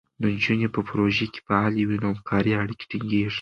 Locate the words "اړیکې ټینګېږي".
2.63-3.29